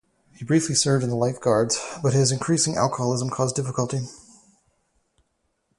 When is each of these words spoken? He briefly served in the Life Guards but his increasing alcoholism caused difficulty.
He 0.33 0.43
briefly 0.43 0.73
served 0.73 1.03
in 1.03 1.11
the 1.11 1.15
Life 1.15 1.39
Guards 1.39 1.79
but 2.01 2.13
his 2.13 2.31
increasing 2.31 2.75
alcoholism 2.75 3.29
caused 3.29 3.55
difficulty. 3.55 4.07